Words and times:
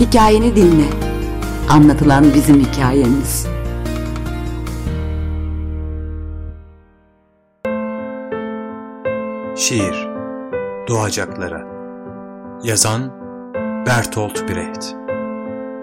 Hikayeni 0.00 0.56
dinle. 0.56 0.84
Anlatılan 1.68 2.24
bizim 2.34 2.60
hikayemiz. 2.60 3.46
Şiir 9.56 10.08
Doğacaklara 10.88 11.66
Yazan 12.62 13.12
Bertolt 13.86 14.48
Brecht 14.48 14.94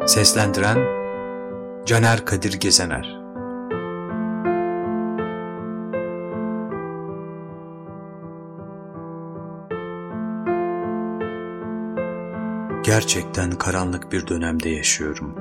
Seslendiren 0.06 0.78
Caner 1.86 2.26
Kadir 2.26 2.54
Gezener 2.54 3.17
Gerçekten 12.84 13.52
karanlık 13.52 14.12
bir 14.12 14.28
dönemde 14.28 14.70
yaşıyorum. 14.70 15.36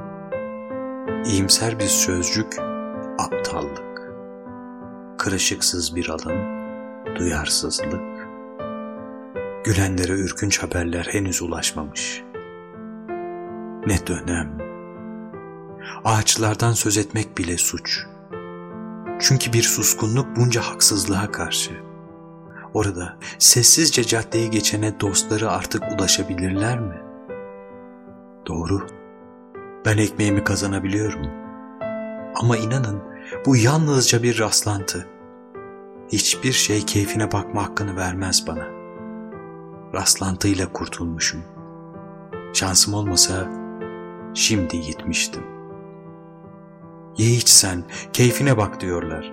İyimser 1.27 1.79
bir 1.79 1.85
sözcük, 1.85 2.59
aptallık. 3.19 4.13
Kırışıksız 5.19 5.97
bir 5.97 6.09
alın, 6.09 6.39
duyarsızlık. 7.17 8.27
Gülenlere 9.65 10.13
ürkünç 10.13 10.63
haberler 10.63 11.09
henüz 11.11 11.43
ulaşmamış. 11.43 12.23
Ne 13.87 14.07
dönem. 14.07 14.59
Ağaçlardan 16.05 16.73
söz 16.73 16.99
etmek 16.99 17.39
bile 17.39 17.59
suç. 17.59 18.07
Çünkü 19.21 19.53
bir 19.53 19.63
suskunluk 19.63 20.37
bunca 20.37 20.63
haksızlığa 20.63 21.33
karşı. 21.33 21.71
Orada 22.75 23.17
sessizce 23.39 24.05
caddeyi 24.05 24.51
geçene 24.51 25.01
dostları 25.01 25.51
artık 25.51 25.83
ulaşabilirler 25.93 26.81
mi? 26.81 27.06
Doğru. 28.47 28.87
Ben 29.85 29.99
ekmeğimi 29.99 30.45
kazanabiliyorum. 30.45 31.27
Ama 32.35 32.57
inanın 32.57 33.03
bu 33.47 33.57
yalnızca 33.57 34.23
bir 34.23 34.39
rastlantı. 34.39 35.07
Hiçbir 36.13 36.53
şey 36.53 36.83
keyfine 36.87 37.33
bakma 37.33 37.63
hakkını 37.63 37.97
vermez 37.97 38.47
bana. 38.47 38.67
Rastlantıyla 39.95 40.73
kurtulmuşum. 40.73 41.43
Şansım 42.53 42.95
olmasa 42.95 43.49
şimdi 44.35 44.81
gitmiştim. 44.81 45.43
Ye 47.19 47.31
iç 47.31 47.49
sen, 47.49 47.85
keyfine 48.13 48.57
bak 48.57 48.81
diyorlar. 48.81 49.33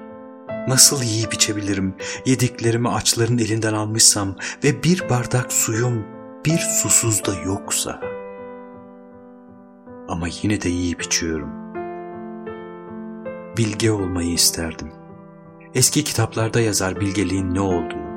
Nasıl 0.67 1.03
yiyip 1.03 1.33
içebilirim, 1.33 1.95
yediklerimi 2.25 2.89
açların 2.89 3.37
elinden 3.37 3.73
almışsam 3.73 4.35
ve 4.63 4.83
bir 4.83 5.09
bardak 5.09 5.53
suyum 5.53 6.05
bir 6.45 6.57
susuz 6.57 7.25
da 7.25 7.33
yoksa?'' 7.45 8.12
Ama 10.13 10.27
yine 10.41 10.61
de 10.61 10.69
yiyip 10.69 11.01
içiyorum. 11.01 11.49
Bilge 13.57 13.91
olmayı 13.91 14.33
isterdim. 14.33 14.91
Eski 15.73 16.03
kitaplarda 16.03 16.59
yazar 16.59 16.99
bilgeliğin 16.99 17.53
ne 17.53 17.59
olduğunu. 17.59 18.13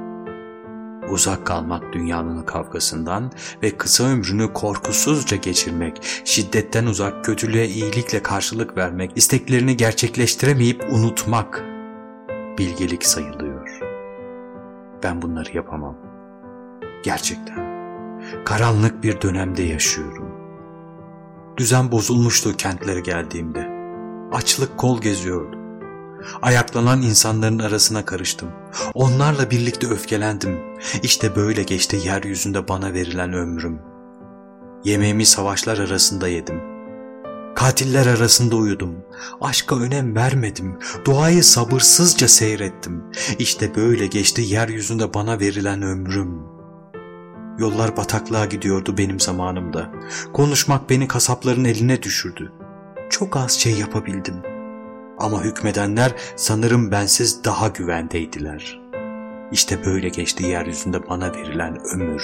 Uzak 1.10 1.46
kalmak 1.46 1.92
dünyanın 1.92 2.42
kavgasından 2.42 3.32
ve 3.62 3.76
kısa 3.76 4.04
ömrünü 4.04 4.52
korkusuzca 4.52 5.36
geçirmek, 5.36 6.02
şiddetten 6.24 6.86
uzak, 6.86 7.24
kötülüğe 7.24 7.68
iyilikle 7.68 8.22
karşılık 8.22 8.76
vermek, 8.76 9.10
isteklerini 9.16 9.76
gerçekleştiremeyip 9.76 10.84
unutmak 10.92 11.64
bilgelik 12.58 13.06
sayılıyor. 13.06 13.80
Ben 15.02 15.22
bunları 15.22 15.56
yapamam. 15.56 15.96
Gerçekten. 17.02 17.66
Karanlık 18.44 19.02
bir 19.02 19.20
dönemde 19.20 19.62
yaşıyorum. 19.62 20.25
Düzen 21.56 21.92
bozulmuştu 21.92 22.56
kentlere 22.56 23.00
geldiğimde. 23.00 23.68
Açlık 24.32 24.78
kol 24.78 25.00
geziyordu. 25.00 25.56
Ayaklanan 26.42 27.02
insanların 27.02 27.58
arasına 27.58 28.04
karıştım. 28.04 28.48
Onlarla 28.94 29.50
birlikte 29.50 29.86
öfkelendim. 29.86 30.58
İşte 31.02 31.36
böyle 31.36 31.62
geçti 31.62 32.00
yeryüzünde 32.04 32.68
bana 32.68 32.92
verilen 32.92 33.32
ömrüm. 33.32 33.78
Yemeğimi 34.84 35.26
savaşlar 35.26 35.78
arasında 35.78 36.28
yedim. 36.28 36.60
Katiller 37.54 38.06
arasında 38.06 38.56
uyudum. 38.56 38.94
Aşka 39.40 39.76
önem 39.76 40.16
vermedim. 40.16 40.78
Doğayı 41.06 41.44
sabırsızca 41.44 42.28
seyrettim. 42.28 43.04
İşte 43.38 43.74
böyle 43.74 44.06
geçti 44.06 44.42
yeryüzünde 44.42 45.14
bana 45.14 45.40
verilen 45.40 45.82
ömrüm.'' 45.82 46.55
Yollar 47.58 47.96
bataklığa 47.96 48.46
gidiyordu 48.46 48.98
benim 48.98 49.20
zamanımda. 49.20 49.90
Konuşmak 50.32 50.90
beni 50.90 51.08
kasapların 51.08 51.64
eline 51.64 52.02
düşürdü. 52.02 52.52
Çok 53.10 53.36
az 53.36 53.52
şey 53.52 53.72
yapabildim. 53.72 54.42
Ama 55.18 55.44
hükmedenler 55.44 56.14
sanırım 56.36 56.90
bensiz 56.90 57.44
daha 57.44 57.68
güvendeydiler. 57.68 58.80
İşte 59.52 59.84
böyle 59.84 60.08
geçti 60.08 60.46
yeryüzünde 60.46 61.08
bana 61.08 61.34
verilen 61.34 61.78
ömür. 61.94 62.22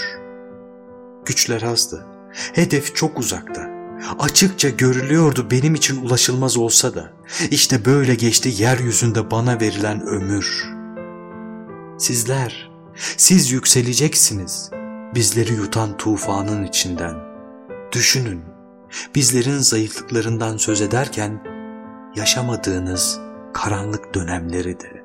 Güçler 1.25 1.62
azdı. 1.62 2.06
Hedef 2.53 2.97
çok 2.97 3.19
uzakta. 3.19 3.70
Açıkça 4.19 4.69
görülüyordu 4.69 5.47
benim 5.50 5.75
için 5.75 6.03
ulaşılmaz 6.03 6.56
olsa 6.56 6.94
da. 6.94 7.12
İşte 7.50 7.84
böyle 7.84 8.14
geçti 8.14 8.54
yeryüzünde 8.59 9.31
bana 9.31 9.60
verilen 9.60 10.06
ömür. 10.06 10.69
Sizler, 11.99 12.70
siz 13.16 13.53
yükseleceksiniz.'' 13.53 14.81
Bizleri 15.15 15.53
yutan 15.53 15.97
tufanın 15.97 16.65
içinden. 16.65 17.15
Düşünün, 17.93 18.45
bizlerin 19.15 19.59
zayıflıklarından 19.59 20.56
söz 20.56 20.81
ederken 20.81 21.43
yaşamadığınız 22.17 23.21
karanlık 23.55 24.15
dönemleri 24.15 24.81
de. 24.81 25.03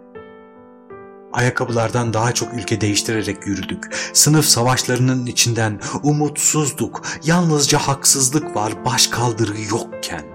Ayakkabılardan 1.33 2.13
daha 2.13 2.31
çok 2.31 2.53
ülke 2.53 2.81
değiştirerek 2.81 3.47
yürüdük. 3.47 3.95
Sınıf 4.13 4.45
savaşlarının 4.45 5.25
içinden 5.25 5.79
umutsuzduk. 6.03 7.01
Yalnızca 7.23 7.79
haksızlık 7.79 8.55
var, 8.55 8.85
başkaldırı 8.85 9.61
yokken. 9.71 10.25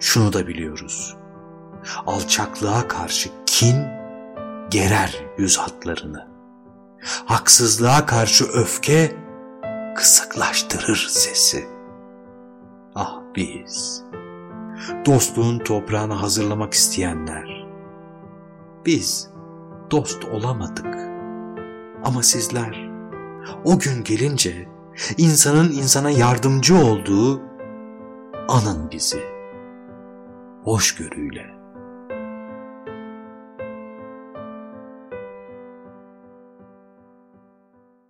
Şunu 0.00 0.32
da 0.32 0.46
biliyoruz. 0.46 1.16
Alçaklığa 2.06 2.88
karşı 2.88 3.30
kin 3.46 3.76
gerer 4.70 5.24
yüz 5.38 5.58
hatlarını 5.58 6.31
haksızlığa 7.04 8.06
karşı 8.06 8.44
öfke 8.44 9.16
kısıklaştırır 9.96 11.06
sesi. 11.10 11.68
Ah 12.94 13.20
biz, 13.36 14.04
dostluğun 15.06 15.58
toprağını 15.58 16.14
hazırlamak 16.14 16.74
isteyenler. 16.74 17.66
Biz 18.86 19.30
dost 19.90 20.24
olamadık. 20.24 20.96
Ama 22.04 22.22
sizler 22.22 22.90
o 23.64 23.78
gün 23.78 24.04
gelince 24.04 24.68
insanın 25.18 25.72
insana 25.72 26.10
yardımcı 26.10 26.76
olduğu 26.76 27.42
anın 28.48 28.90
bizi 28.90 29.22
hoşgörüyle. 30.64 31.61